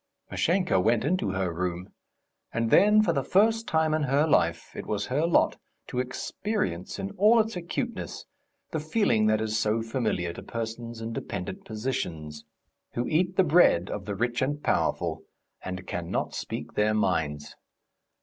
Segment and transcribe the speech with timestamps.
[0.31, 1.89] Mashenka went into her room,
[2.51, 6.97] and then, for the first time in her life, it was her lot to experience
[6.97, 8.25] in all its acuteness
[8.71, 12.43] the feeling that is so familiar to persons in dependent positions,
[12.93, 15.21] who eat the bread of the rich and powerful,
[15.63, 17.55] and cannot speak their minds.